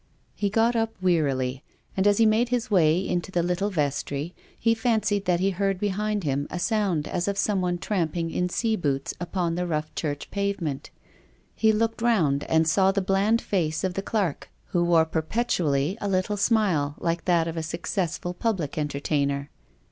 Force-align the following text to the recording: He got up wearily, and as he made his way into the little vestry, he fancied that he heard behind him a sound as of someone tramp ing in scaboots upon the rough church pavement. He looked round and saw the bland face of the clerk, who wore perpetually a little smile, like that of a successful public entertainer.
He 0.33 0.49
got 0.49 0.75
up 0.75 0.95
wearily, 0.99 1.63
and 1.95 2.07
as 2.07 2.17
he 2.17 2.25
made 2.25 2.49
his 2.49 2.71
way 2.71 3.07
into 3.07 3.31
the 3.31 3.43
little 3.43 3.69
vestry, 3.69 4.33
he 4.59 4.73
fancied 4.73 5.25
that 5.25 5.39
he 5.39 5.51
heard 5.51 5.79
behind 5.79 6.23
him 6.23 6.47
a 6.49 6.57
sound 6.57 7.07
as 7.07 7.27
of 7.27 7.37
someone 7.37 7.77
tramp 7.77 8.17
ing 8.17 8.31
in 8.31 8.49
scaboots 8.49 9.13
upon 9.19 9.53
the 9.53 9.67
rough 9.67 9.93
church 9.93 10.31
pavement. 10.31 10.89
He 11.53 11.71
looked 11.71 12.01
round 12.01 12.45
and 12.45 12.67
saw 12.67 12.91
the 12.91 12.99
bland 12.99 13.43
face 13.43 13.83
of 13.83 13.93
the 13.93 14.01
clerk, 14.01 14.49
who 14.69 14.83
wore 14.83 15.05
perpetually 15.05 15.99
a 16.01 16.09
little 16.09 16.35
smile, 16.35 16.95
like 16.97 17.25
that 17.25 17.47
of 17.47 17.55
a 17.55 17.61
successful 17.61 18.33
public 18.33 18.79
entertainer. 18.79 19.51